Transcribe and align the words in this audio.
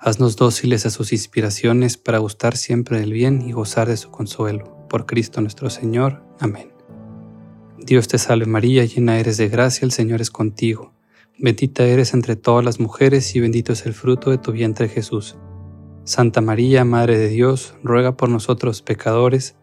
Haznos 0.00 0.36
dóciles 0.36 0.86
a 0.86 0.90
sus 0.90 1.12
inspiraciones 1.12 1.96
para 1.96 2.18
gustar 2.18 2.56
siempre 2.56 3.00
del 3.00 3.12
bien 3.12 3.42
y 3.42 3.50
gozar 3.50 3.88
de 3.88 3.96
su 3.96 4.12
consuelo. 4.12 4.86
Por 4.88 5.06
Cristo 5.06 5.40
nuestro 5.40 5.70
Señor. 5.70 6.22
Amén. 6.38 6.70
Dios 7.78 8.06
te 8.06 8.16
salve 8.18 8.46
María, 8.46 8.84
llena 8.84 9.18
eres 9.18 9.38
de 9.38 9.48
gracia, 9.48 9.84
el 9.84 9.90
Señor 9.90 10.20
es 10.20 10.30
contigo. 10.30 10.94
Bendita 11.36 11.84
eres 11.84 12.14
entre 12.14 12.36
todas 12.36 12.64
las 12.64 12.78
mujeres 12.78 13.34
y 13.34 13.40
bendito 13.40 13.72
es 13.72 13.86
el 13.86 13.92
fruto 13.92 14.30
de 14.30 14.38
tu 14.38 14.52
vientre 14.52 14.88
Jesús. 14.88 15.36
Santa 16.04 16.40
María, 16.40 16.84
Madre 16.84 17.18
de 17.18 17.28
Dios, 17.28 17.74
ruega 17.82 18.16
por 18.16 18.28
nosotros 18.28 18.82
pecadores, 18.82 19.56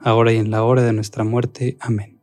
ahora 0.00 0.32
y 0.32 0.38
en 0.38 0.50
la 0.50 0.62
hora 0.62 0.82
de 0.82 0.94
nuestra 0.94 1.22
muerte. 1.22 1.76
Amén. 1.80 2.18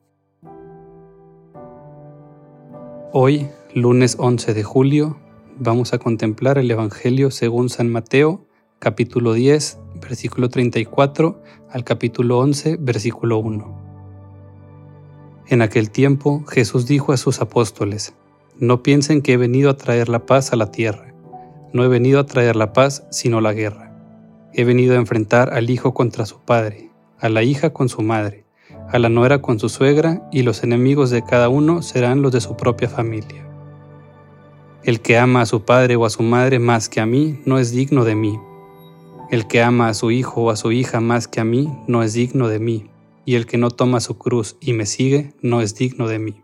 Hoy, 3.14 3.48
lunes 3.76 4.16
11 4.20 4.56
de 4.56 4.64
julio, 4.64 5.20
vamos 5.60 5.94
a 5.94 5.98
contemplar 5.98 6.58
el 6.58 6.72
Evangelio 6.72 7.32
según 7.32 7.70
San 7.70 7.90
Mateo, 7.90 8.46
capítulo 8.80 9.34
10, 9.34 9.78
versículo 10.02 10.50
34 10.50 11.42
al 11.70 11.84
capítulo 11.84 12.40
11, 12.40 12.78
versículo 12.80 13.40
1. 13.40 13.80
En 15.48 15.62
aquel 15.62 15.92
tiempo 15.92 16.46
Jesús 16.48 16.88
dijo 16.88 17.12
a 17.12 17.18
sus 17.18 17.42
apóstoles, 17.42 18.14
No 18.58 18.84
piensen 18.84 19.22
que 19.22 19.34
he 19.34 19.38
venido 19.38 19.70
a 19.70 19.76
traer 19.76 20.08
la 20.08 20.26
paz 20.26 20.54
a 20.54 20.56
la 20.56 20.72
tierra. 20.72 21.14
No 21.74 21.84
he 21.84 21.90
venido 21.90 22.22
a 22.22 22.26
traer 22.26 22.56
la 22.56 22.72
paz, 22.72 23.06
sino 23.12 23.42
la 23.42 23.52
guerra. 23.52 23.94
He 24.54 24.64
venido 24.64 24.94
a 24.94 25.00
enfrentar 25.00 25.54
al 25.54 25.70
hijo 25.70 25.94
contra 25.94 26.26
su 26.26 26.40
padre, 26.40 26.90
a 27.20 27.28
la 27.28 27.44
hija 27.44 27.72
con 27.72 27.90
su 27.90 28.02
madre, 28.02 28.46
a 28.90 28.98
la 28.98 29.10
nuera 29.10 29.42
con 29.42 29.60
su 29.60 29.68
suegra, 29.68 30.28
y 30.32 30.44
los 30.44 30.64
enemigos 30.64 31.10
de 31.10 31.24
cada 31.24 31.50
uno 31.50 31.82
serán 31.82 32.22
los 32.22 32.32
de 32.32 32.42
su 32.42 32.56
propia 32.56 32.88
familia. 32.88 33.49
El 34.84 35.02
que 35.02 35.18
ama 35.18 35.42
a 35.42 35.46
su 35.46 35.66
padre 35.66 35.98
o 35.98 36.06
a 36.06 36.10
su 36.10 36.24
madre 36.24 36.58
más 36.58 36.88
que 36.88 37.02
a 37.02 37.06
mí 37.06 37.42
no 37.46 37.60
es 37.60 37.72
digno 37.72 38.06
de 38.06 38.16
mí. 38.16 38.40
El 39.30 39.46
que 39.46 39.62
ama 39.62 39.90
a 39.90 39.94
su 39.94 40.10
hijo 40.10 40.44
o 40.44 40.52
a 40.52 40.56
su 40.56 40.72
hija 40.72 41.02
más 41.02 41.28
que 41.28 41.42
a 41.42 41.44
mí 41.44 41.70
no 41.88 42.02
es 42.02 42.14
digno 42.14 42.48
de 42.48 42.60
mí. 42.60 42.90
Y 43.26 43.36
el 43.36 43.46
que 43.46 43.58
no 43.58 43.72
toma 43.72 44.00
su 44.00 44.18
cruz 44.18 44.56
y 44.62 44.72
me 44.72 44.86
sigue 44.86 45.34
no 45.42 45.60
es 45.60 45.76
digno 45.76 46.08
de 46.08 46.20
mí. 46.20 46.42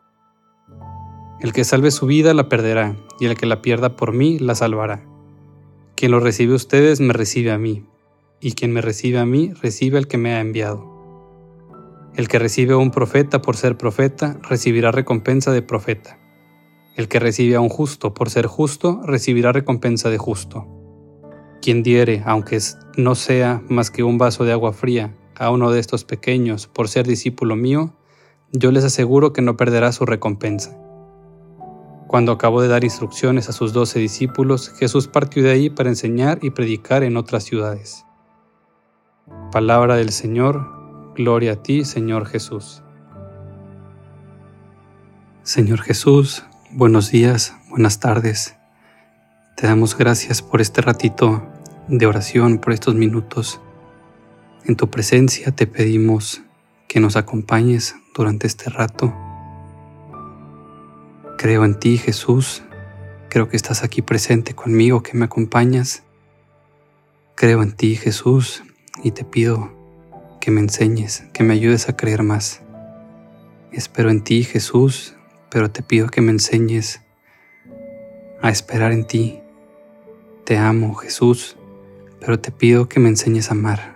El 1.40 1.54
que 1.54 1.64
salve 1.64 1.92
su 1.92 2.08
vida 2.08 2.34
la 2.34 2.50
perderá, 2.50 2.98
y 3.20 3.26
el 3.26 3.36
que 3.36 3.46
la 3.46 3.62
pierda 3.62 3.96
por 3.96 4.12
mí 4.12 4.38
la 4.38 4.54
salvará. 4.54 5.06
Quien 5.96 6.12
lo 6.12 6.20
recibe 6.20 6.54
a 6.54 6.58
ustedes 6.58 7.00
me 7.00 7.14
recibe 7.14 7.52
a 7.52 7.58
mí, 7.58 7.86
y 8.42 8.52
quien 8.52 8.74
me 8.74 8.82
recibe 8.82 9.20
a 9.20 9.26
mí 9.26 9.54
recibe 9.62 9.98
al 9.98 10.08
que 10.08 10.18
me 10.18 10.34
ha 10.34 10.42
enviado. 10.42 10.94
El 12.16 12.28
que 12.28 12.40
recibe 12.40 12.74
a 12.74 12.78
un 12.78 12.92
profeta 12.92 13.42
por 13.42 13.56
ser 13.56 13.78
profeta 13.78 14.40
recibirá 14.44 14.92
recompensa 14.92 15.52
de 15.52 15.62
profeta. 15.62 16.20
El 16.96 17.10
que 17.10 17.20
recibe 17.20 17.56
a 17.56 17.62
un 17.62 17.70
justo 17.70 18.14
por 18.14 18.30
ser 18.30 18.48
justo, 18.48 19.02
recibirá 19.04 19.52
recompensa 19.52 20.10
de 20.10 20.18
justo. 20.18 20.66
Quien 21.62 21.84
diere, 21.84 22.24
aunque 22.26 22.60
no 22.96 23.16
sea 23.16 23.62
más 23.68 23.92
que 23.92 24.04
un 24.04 24.18
vaso 24.18 24.46
de 24.46 24.54
agua 24.54 24.72
fría, 24.72 25.14
a 25.38 25.50
uno 25.50 25.72
de 25.72 25.80
estos 25.80 26.06
pequeños 26.06 26.68
por 26.68 26.88
ser 26.88 27.06
discípulo 27.06 27.56
mío, 27.56 27.94
yo 28.52 28.72
les 28.72 28.86
aseguro 28.86 29.34
que 29.34 29.42
no 29.42 29.58
perderá 29.58 29.92
su 29.92 30.06
recompensa. 30.06 30.78
Cuando 32.08 32.32
acabó 32.32 32.62
de 32.62 32.70
dar 32.70 32.84
instrucciones 32.84 33.50
a 33.50 33.52
sus 33.52 33.74
doce 33.74 34.00
discípulos, 34.00 34.70
Jesús 34.70 35.08
partió 35.08 35.44
de 35.44 35.52
ahí 35.52 35.70
para 35.70 35.90
enseñar 35.90 36.40
y 36.42 36.52
predicar 36.52 37.04
en 37.04 37.18
otras 37.18 37.44
ciudades. 37.44 38.06
Palabra 39.52 39.96
del 39.96 40.12
Señor, 40.12 41.14
gloria 41.16 41.54
a 41.54 41.64
ti, 41.64 41.84
Señor 41.84 42.26
Jesús. 42.28 42.84
Señor 45.44 45.82
Jesús, 45.82 46.46
Buenos 46.72 47.12
días, 47.12 47.56
buenas 47.70 48.00
tardes. 48.00 48.56
Te 49.56 49.68
damos 49.68 49.96
gracias 49.96 50.42
por 50.42 50.62
este 50.62 50.82
ratito 50.82 51.48
de 51.88 52.06
oración, 52.06 52.58
por 52.58 52.74
estos 52.74 52.96
minutos. 52.96 53.62
En 54.66 54.76
tu 54.76 54.90
presencia 54.90 55.52
te 55.52 55.68
pedimos 55.68 56.42
que 56.90 57.00
nos 57.00 57.16
acompañes 57.16 57.96
durante 58.16 58.48
este 58.48 58.70
rato. 58.70 59.14
Creo 61.38 61.64
en 61.64 61.80
ti, 61.80 61.98
Jesús. 61.98 62.64
Creo 63.30 63.48
que 63.48 63.56
estás 63.56 63.84
aquí 63.84 64.02
presente 64.02 64.56
conmigo, 64.56 65.04
que 65.04 65.16
me 65.16 65.26
acompañas. 65.26 66.04
Creo 67.36 67.62
en 67.62 67.74
ti, 67.74 67.96
Jesús, 67.96 68.64
y 69.04 69.12
te 69.12 69.24
pido 69.24 69.72
que 70.42 70.52
me 70.52 70.62
enseñes, 70.62 71.26
que 71.32 71.44
me 71.44 71.54
ayudes 71.54 71.88
a 71.90 71.96
creer 71.96 72.24
más. 72.24 72.62
Espero 73.72 74.10
en 74.10 74.24
ti, 74.24 74.44
Jesús, 74.44 75.16
pero 75.50 75.72
te 75.72 75.84
pido 75.84 76.08
que 76.08 76.22
me 76.22 76.32
enseñes 76.32 77.02
a 78.42 78.50
esperar 78.50 78.92
en 78.92 79.06
ti. 79.06 79.42
Te 80.44 80.58
amo, 80.58 80.96
Jesús, 80.96 81.58
pero 82.20 82.40
te 82.40 82.52
pido 82.52 82.88
que 82.88 83.00
me 83.00 83.10
enseñes 83.10 83.50
a 83.50 83.54
amar. 83.54 83.96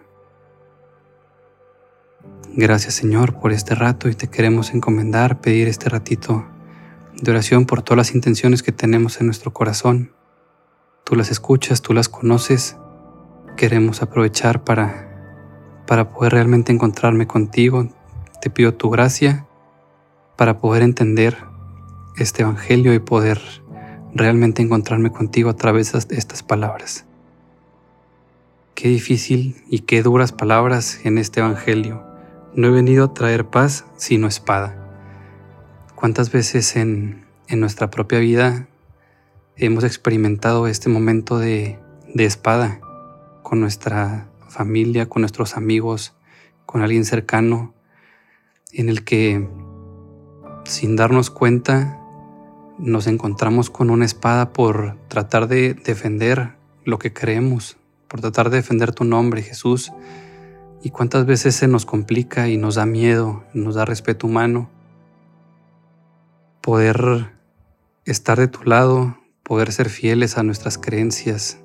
Gracias, 2.56 2.96
Señor, 2.96 3.40
por 3.40 3.52
este 3.52 3.76
rato 3.76 4.10
y 4.10 4.16
te 4.16 4.28
queremos 4.28 4.74
encomendar, 4.74 5.42
pedir 5.42 5.68
este 5.68 5.90
ratito 5.90 6.48
de 7.22 7.32
oración 7.32 7.66
por 7.66 7.82
todas 7.82 7.98
las 7.98 8.16
intenciones 8.16 8.64
que 8.64 8.72
tenemos 8.72 9.20
en 9.20 9.28
nuestro 9.28 9.54
corazón. 9.54 10.14
Tú 11.04 11.16
las 11.16 11.32
escuchas, 11.32 11.82
tú 11.82 11.94
las 11.94 12.10
conoces. 12.10 12.78
Queremos 13.58 14.02
aprovechar 14.02 14.64
para, 14.64 15.84
para 15.88 16.10
poder 16.12 16.34
realmente 16.34 16.72
encontrarme 16.72 17.28
contigo. 17.28 17.90
Te 18.42 18.50
pido 18.50 18.74
tu 18.74 18.90
gracia 18.90 19.49
para 20.40 20.58
poder 20.58 20.84
entender 20.84 21.36
este 22.16 22.44
Evangelio 22.44 22.94
y 22.94 23.00
poder 23.00 23.42
realmente 24.14 24.62
encontrarme 24.62 25.12
contigo 25.12 25.50
a 25.50 25.58
través 25.58 25.92
de 25.92 26.16
estas 26.16 26.44
palabras. 26.44 27.06
Qué 28.74 28.88
difícil 28.88 29.62
y 29.70 29.80
qué 29.80 30.02
duras 30.02 30.32
palabras 30.32 31.02
en 31.04 31.18
este 31.18 31.42
Evangelio. 31.42 32.06
No 32.56 32.68
he 32.68 32.72
venido 32.72 33.04
a 33.04 33.14
traer 33.14 33.48
paz 33.48 33.84
sino 33.98 34.28
espada. 34.28 34.78
¿Cuántas 35.96 36.32
veces 36.32 36.78
en, 36.78 37.26
en 37.50 37.60
nuestra 37.60 37.90
propia 37.90 38.20
vida 38.20 38.70
hemos 39.58 39.84
experimentado 39.84 40.68
este 40.68 40.88
momento 40.88 41.38
de, 41.38 41.80
de 42.14 42.24
espada 42.24 42.80
con 43.44 43.60
nuestra 43.60 44.30
familia, 44.48 45.10
con 45.10 45.22
nuestros 45.22 45.58
amigos, 45.58 46.16
con 46.66 46.82
alguien 46.82 47.04
cercano, 47.04 47.74
en 48.72 48.88
el 48.88 49.04
que 49.04 49.46
sin 50.70 50.96
darnos 50.96 51.32
cuenta 51.32 52.00
nos 52.78 53.08
encontramos 53.08 53.70
con 53.70 53.90
una 53.90 54.06
espada 54.06 54.54
por 54.54 54.98
tratar 55.08 55.48
de 55.48 55.74
defender 55.74 56.56
lo 56.86 57.00
que 57.00 57.12
creemos, 57.12 57.78
por 58.08 58.22
tratar 58.22 58.50
de 58.50 58.58
defender 58.58 58.94
tu 58.94 59.04
nombre, 59.04 59.42
Jesús. 59.42 59.92
Y 60.82 60.92
cuántas 60.92 61.26
veces 61.26 61.56
se 61.56 61.68
nos 61.68 61.86
complica 61.86 62.48
y 62.48 62.58
nos 62.58 62.76
da 62.76 62.86
miedo, 62.86 63.44
nos 63.54 63.76
da 63.76 63.84
respeto 63.84 64.28
humano 64.28 64.70
poder 66.62 67.34
estar 68.06 68.40
de 68.40 68.48
tu 68.48 68.64
lado, 68.64 69.18
poder 69.44 69.72
ser 69.72 69.90
fieles 69.90 70.38
a 70.38 70.44
nuestras 70.44 70.78
creencias. 70.78 71.60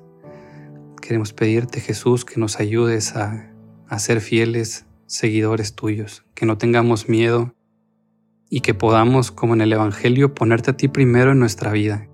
Queremos 0.99 1.31
pedirte, 1.31 1.79
Jesús, 1.79 2.25
que 2.25 2.39
nos 2.39 2.59
ayudes 2.59 3.15
a, 3.15 3.51
a 3.87 3.99
ser 3.99 4.19
fieles 4.19 4.85
seguidores 5.05 5.75
tuyos, 5.75 6.25
que 6.33 6.47
no 6.47 6.57
tengamos 6.57 7.07
miedo 7.07 7.53
y 8.55 8.61
que 8.61 8.73
podamos, 8.73 9.31
como 9.31 9.53
en 9.53 9.59
el 9.59 9.73
Evangelio, 9.73 10.33
ponerte 10.33 10.71
a 10.71 10.77
ti 10.77 10.87
primero 10.87 11.33
en 11.33 11.39
nuestra 11.39 11.73
vida. 11.73 12.07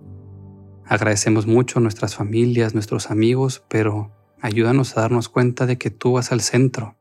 Agradecemos 0.88 1.46
mucho 1.46 1.80
nuestras 1.80 2.16
familias, 2.16 2.74
nuestros 2.74 3.12
amigos, 3.12 3.64
pero 3.68 4.12
ayúdanos 4.42 4.98
a 4.98 5.02
darnos 5.02 5.30
cuenta 5.30 5.68
de 5.68 5.78
que 5.78 5.92
tú 5.92 6.14
vas 6.14 6.32
al 6.32 6.42
centro 6.42 6.98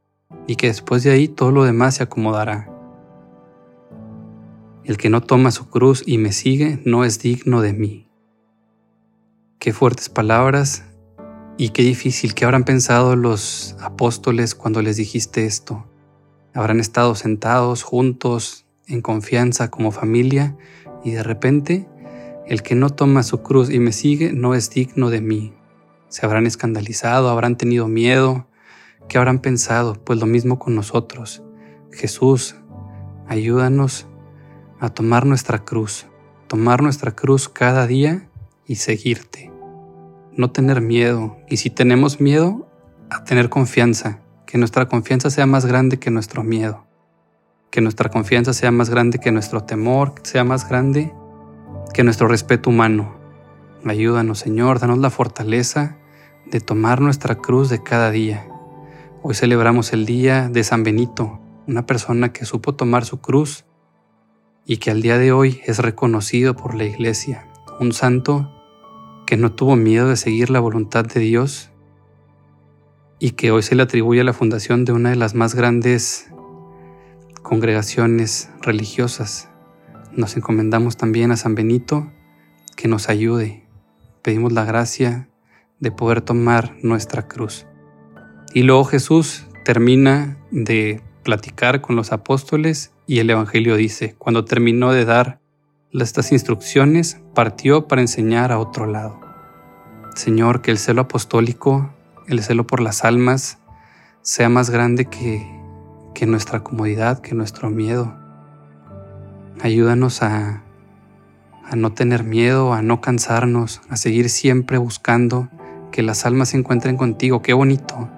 y 0.47 0.57
que 0.57 0.67
después 0.67 1.05
de 1.05 1.13
ahí 1.13 1.27
todo 1.27 1.53
lo 1.53 1.65
demás 1.65 1.95
se 1.95 2.03
acomodará. 2.03 2.71
El 4.85 4.99
que 4.99 5.09
no 5.09 5.23
toma 5.23 5.53
su 5.53 5.71
cruz 5.71 6.03
y 6.05 6.19
me 6.19 6.33
sigue 6.33 6.83
no 6.85 7.07
es 7.07 7.19
digno 7.19 7.63
de 7.63 7.73
mí. 7.73 8.11
Qué 9.59 9.73
fuertes 9.73 10.11
palabras 10.11 10.85
y 11.57 11.71
qué 11.71 11.81
difícil 11.83 12.35
que 12.35 12.45
habrán 12.45 12.65
pensado 12.65 13.17
los 13.17 13.75
apóstoles 13.81 14.55
cuando 14.55 14.83
les 14.83 14.99
dijiste 14.99 15.47
esto. 15.47 15.87
Habrán 16.53 16.79
estado 16.79 17.15
sentados 17.15 17.85
juntos 17.85 18.67
en 18.91 19.03
confianza 19.03 19.71
como 19.71 19.93
familia 19.93 20.57
y 21.05 21.13
de 21.13 21.23
repente 21.23 21.89
el 22.47 22.63
que 22.63 22.75
no 22.75 22.91
toma 22.91 23.23
su 23.23 23.43
cruz 23.43 23.71
y 23.71 23.79
me 23.79 23.93
sigue 23.93 24.33
no 24.33 24.55
es 24.55 24.71
digno 24.71 25.11
de 25.11 25.21
mí. 25.21 25.55
se 26.09 26.27
habrán 26.27 26.47
escandalizado, 26.47 27.31
habrán 27.31 27.57
tenido 27.57 27.87
miedo, 27.87 28.49
¿qué 29.09 29.17
habrán 29.19 29.39
pensado? 29.39 29.95
Pues 29.95 30.19
lo 30.19 30.27
mismo 30.27 30.59
con 30.59 30.75
nosotros. 30.75 31.45
Jesús, 31.93 32.57
ayúdanos 33.29 34.09
a 34.81 34.89
tomar 34.89 35.27
nuestra 35.27 35.65
cruz, 35.65 36.07
tomar 36.49 36.83
nuestra 36.83 37.13
cruz 37.13 37.49
cada 37.49 37.87
día 37.87 38.29
y 38.67 38.77
seguirte. 38.77 39.53
No 40.33 40.51
tener 40.51 40.81
miedo, 40.81 41.37
y 41.49 41.59
si 41.59 41.71
tenemos 41.71 42.21
miedo, 42.21 42.69
a 43.11 43.23
tener 43.25 43.49
confianza, 43.49 44.21
que 44.47 44.59
nuestra 44.59 44.87
confianza 44.89 45.31
sea 45.31 45.47
más 45.47 45.67
grande 45.67 45.99
que 45.99 46.11
nuestro 46.11 46.43
miedo, 46.43 46.87
que 47.71 47.81
nuestra 47.81 48.11
confianza 48.11 48.53
sea 48.53 48.71
más 48.71 48.91
grande 48.91 49.19
que 49.19 49.33
nuestro 49.33 49.63
temor, 49.65 50.15
sea 50.23 50.45
más 50.45 50.69
grande 50.69 51.15
que 51.95 52.05
nuestro 52.05 52.27
respeto 52.29 52.71
humano. 52.71 53.15
Ayúdanos, 53.85 54.41
Señor, 54.41 54.81
danos 54.81 54.99
la 54.99 55.11
fortaleza 55.11 55.97
de 56.47 56.61
tomar 56.61 57.01
nuestra 57.01 57.37
cruz 57.37 57.71
de 57.71 57.83
cada 57.83 58.11
día. 58.11 58.47
Hoy 59.23 59.35
celebramos 59.35 59.93
el 59.93 60.05
día 60.05 60.49
de 60.49 60.65
San 60.65 60.83
Benito, 60.83 61.41
una 61.67 61.87
persona 61.87 62.33
que 62.33 62.45
supo 62.45 62.75
tomar 62.75 63.05
su 63.05 63.21
cruz 63.21 63.65
y 64.67 64.79
que 64.79 64.91
al 64.91 65.03
día 65.03 65.19
de 65.19 65.33
hoy 65.33 65.61
es 65.65 65.79
reconocido 65.79 66.57
por 66.57 66.75
la 66.75 66.85
Iglesia, 66.85 67.47
un 67.79 67.93
santo 67.93 68.51
que 69.27 69.37
no 69.37 69.53
tuvo 69.53 69.77
miedo 69.77 70.09
de 70.09 70.17
seguir 70.17 70.51
la 70.51 70.61
voluntad 70.61 71.05
de 71.05 71.21
Dios 71.21 71.71
y 73.21 73.33
que 73.33 73.53
hoy 73.53 73.63
se 73.63 73.77
le 73.77 73.85
atribuye 73.85 74.25
la 74.25 74.33
fundación 74.33 74.85
de 74.85 74.93
una 74.93 75.11
de 75.11 75.17
las 75.17 75.35
más 75.35 75.55
grandes 75.55 76.31
congregaciones 77.51 78.49
religiosas. 78.63 79.49
Nos 80.13 80.37
encomendamos 80.37 80.97
también 80.97 81.33
a 81.33 81.37
San 81.37 81.57
Benito 81.57 82.09
que 82.77 82.87
nos 82.87 83.09
ayude. 83.09 83.67
Pedimos 84.23 84.53
la 84.53 84.65
gracia 84.65 85.29
de 85.81 85.91
poder 85.91 86.21
tomar 86.21 86.77
nuestra 86.85 87.27
cruz. 87.27 87.67
Y 88.55 88.63
luego 88.63 88.85
Jesús 88.85 89.49
termina 89.65 90.39
de 90.53 91.03
platicar 91.25 91.81
con 91.81 91.97
los 91.97 92.13
apóstoles 92.13 92.93
y 93.09 93.19
el 93.19 93.29
Evangelio 93.29 93.75
dice, 93.75 94.15
cuando 94.17 94.45
terminó 94.45 94.93
de 94.93 95.05
dar 95.05 95.41
estas 95.91 96.31
instrucciones, 96.31 97.21
partió 97.35 97.89
para 97.89 98.01
enseñar 98.01 98.53
a 98.53 98.61
otro 98.61 98.87
lado. 98.87 99.21
Señor, 100.15 100.63
que 100.63 100.71
el 100.71 100.79
celo 100.79 101.01
apostólico, 101.01 101.93
el 102.29 102.45
celo 102.45 102.65
por 102.65 102.81
las 102.81 103.05
almas, 103.05 103.59
sea 104.23 104.49
más 104.49 104.71
grande 104.71 105.07
que, 105.07 105.60
que 106.21 106.27
nuestra 106.27 106.63
comodidad, 106.63 107.21
que 107.21 107.35
nuestro 107.35 107.71
miedo. 107.71 108.15
Ayúdanos 109.63 110.21
a, 110.21 110.63
a 111.65 111.77
no 111.77 111.95
tener 111.95 112.25
miedo, 112.25 112.75
a 112.75 112.83
no 112.83 113.01
cansarnos, 113.01 113.81
a 113.89 113.97
seguir 113.97 114.29
siempre 114.29 114.77
buscando 114.77 115.49
que 115.91 116.03
las 116.03 116.27
almas 116.27 116.51
se 116.51 116.59
encuentren 116.59 116.99
contigo. 116.99 117.41
Qué 117.41 117.55
bonito. 117.55 118.11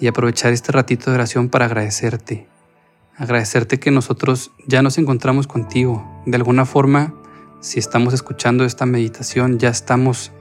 Y 0.00 0.06
aprovechar 0.06 0.54
este 0.54 0.72
ratito 0.72 1.10
de 1.10 1.16
oración 1.16 1.50
para 1.50 1.66
agradecerte. 1.66 2.48
Agradecerte 3.18 3.78
que 3.78 3.90
nosotros 3.90 4.52
ya 4.66 4.80
nos 4.80 4.96
encontramos 4.96 5.46
contigo. 5.46 6.22
De 6.24 6.36
alguna 6.36 6.64
forma, 6.64 7.12
si 7.60 7.80
estamos 7.80 8.14
escuchando 8.14 8.64
esta 8.64 8.86
meditación, 8.86 9.58
ya 9.58 9.68
estamos 9.68 10.32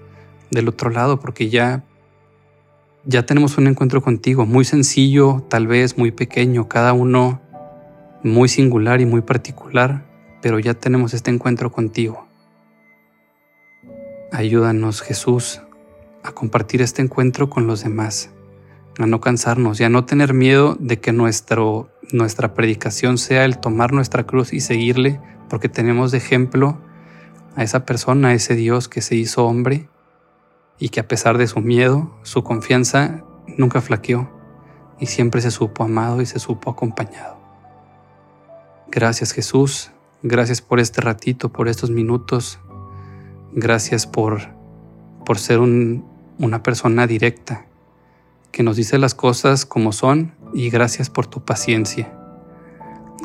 del 0.49 0.69
otro 0.69 0.91
lado 0.91 1.19
porque 1.19 1.49
ya 1.49 1.83
ya 3.05 3.25
tenemos 3.25 3.57
un 3.57 3.67
encuentro 3.67 4.01
contigo, 4.01 4.45
muy 4.45 4.65
sencillo, 4.65 5.45
tal 5.49 5.67
vez 5.67 5.97
muy 5.97 6.11
pequeño, 6.11 6.69
cada 6.69 6.93
uno 6.93 7.41
muy 8.23 8.47
singular 8.47 9.01
y 9.01 9.05
muy 9.05 9.21
particular, 9.21 10.05
pero 10.41 10.59
ya 10.59 10.73
tenemos 10.73 11.13
este 11.13 11.29
encuentro 11.29 11.71
contigo. 11.71 12.27
Ayúdanos, 14.31 15.01
Jesús, 15.01 15.61
a 16.23 16.31
compartir 16.31 16.81
este 16.81 17.01
encuentro 17.01 17.49
con 17.49 17.67
los 17.67 17.83
demás, 17.83 18.31
a 18.97 19.05
no 19.05 19.19
cansarnos 19.19 19.79
y 19.81 19.83
a 19.83 19.89
no 19.89 20.05
tener 20.05 20.33
miedo 20.33 20.77
de 20.79 20.99
que 20.99 21.11
nuestro, 21.11 21.89
nuestra 22.13 22.53
predicación 22.53 23.17
sea 23.17 23.43
el 23.43 23.57
tomar 23.57 23.91
nuestra 23.91 24.23
cruz 24.23 24.53
y 24.53 24.61
seguirle, 24.61 25.19
porque 25.49 25.67
tenemos 25.67 26.11
de 26.11 26.19
ejemplo 26.19 26.79
a 27.55 27.63
esa 27.63 27.85
persona, 27.85 28.29
a 28.29 28.33
ese 28.33 28.55
Dios 28.55 28.87
que 28.87 29.01
se 29.01 29.15
hizo 29.15 29.45
hombre 29.45 29.89
y 30.79 30.89
que 30.89 30.99
a 30.99 31.07
pesar 31.07 31.37
de 31.37 31.47
su 31.47 31.59
miedo, 31.59 32.13
su 32.23 32.43
confianza 32.43 33.23
nunca 33.57 33.81
flaqueó 33.81 34.29
y 34.99 35.07
siempre 35.07 35.41
se 35.41 35.51
supo 35.51 35.83
amado 35.83 36.21
y 36.21 36.25
se 36.25 36.39
supo 36.39 36.71
acompañado. 36.71 37.37
Gracias 38.89 39.31
Jesús, 39.31 39.91
gracias 40.21 40.61
por 40.61 40.79
este 40.79 41.01
ratito, 41.01 41.49
por 41.49 41.67
estos 41.67 41.89
minutos, 41.89 42.59
gracias 43.51 44.07
por, 44.07 44.41
por 45.25 45.39
ser 45.39 45.59
un, 45.59 46.05
una 46.37 46.63
persona 46.63 47.07
directa, 47.07 47.65
que 48.51 48.63
nos 48.63 48.75
dice 48.77 48.97
las 48.99 49.15
cosas 49.15 49.65
como 49.65 49.91
son 49.91 50.35
y 50.53 50.69
gracias 50.69 51.09
por 51.09 51.25
tu 51.25 51.43
paciencia. 51.43 52.13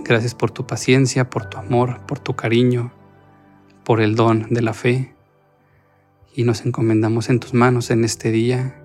Gracias 0.04 0.34
por 0.34 0.50
tu 0.50 0.66
paciencia, 0.66 1.28
por 1.28 1.46
tu 1.46 1.58
amor, 1.58 2.00
por 2.06 2.18
tu 2.18 2.34
cariño, 2.34 2.92
por 3.84 4.00
el 4.00 4.14
don 4.14 4.46
de 4.48 4.62
la 4.62 4.72
fe. 4.72 5.14
Y 6.38 6.44
nos 6.44 6.64
encomendamos 6.64 7.30
en 7.30 7.40
tus 7.40 7.52
manos 7.52 7.90
en 7.90 8.04
este 8.04 8.30
día 8.30 8.80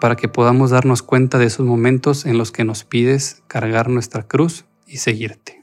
para 0.00 0.16
que 0.16 0.26
podamos 0.26 0.70
darnos 0.70 1.00
cuenta 1.00 1.38
de 1.38 1.46
esos 1.46 1.64
momentos 1.64 2.26
en 2.26 2.38
los 2.38 2.50
que 2.50 2.64
nos 2.64 2.82
pides 2.82 3.44
cargar 3.46 3.88
nuestra 3.88 4.24
cruz 4.24 4.64
y 4.84 4.96
seguirte. 4.96 5.62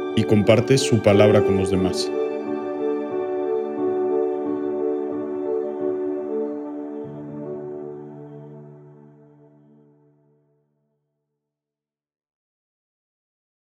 y 0.15 0.23
comparte 0.23 0.77
su 0.77 1.01
palabra 1.01 1.43
con 1.43 1.57
los 1.57 1.71
demás. 1.71 2.11